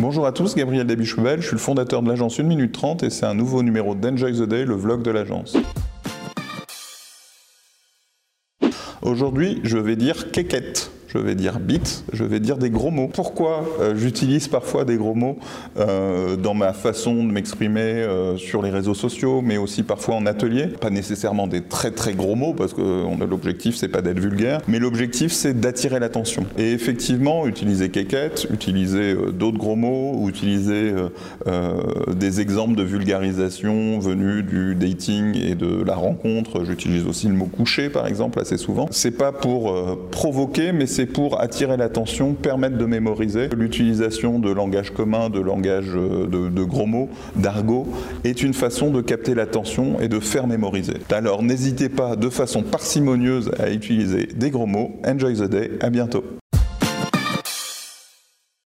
[0.00, 3.10] Bonjour à tous, Gabriel Dabichoubel, je suis le fondateur de l'agence 1 minute 30 et
[3.10, 5.58] c'est un nouveau numéro d'Enjoy the Day, le vlog de l'agence.
[9.02, 13.10] Aujourd'hui, je vais dire quéquette je vais dire bit, je vais dire des gros mots.
[13.12, 15.38] Pourquoi euh, j'utilise parfois des gros mots
[15.76, 20.26] euh, dans ma façon de m'exprimer euh, sur les réseaux sociaux, mais aussi parfois en
[20.26, 20.66] atelier?
[20.66, 22.80] Pas nécessairement des très très gros mots, parce que
[23.24, 26.46] l'objectif c'est pas d'être vulgaire, mais l'objectif c'est d'attirer l'attention.
[26.58, 30.92] Et effectivement, utiliser quéquette, utiliser d'autres gros mots, utiliser
[32.14, 36.64] des exemples de vulgarisation venus du dating et de la rencontre.
[36.64, 38.86] J'utilise aussi le mot coucher par exemple assez souvent.
[38.90, 39.74] C'est pas pour
[40.10, 43.48] provoquer, mais c'est pour attirer l'attention, permettre de mémoriser.
[43.56, 47.86] L'utilisation de langage commun, de langage euh, de, gros mots, d'argot,
[48.24, 50.94] est une façon de capter l'attention et de faire mémoriser.
[51.10, 54.92] Alors n'hésitez pas de façon parcimonieuse à utiliser des gros mots.
[55.06, 56.39] Enjoy the day, à bientôt.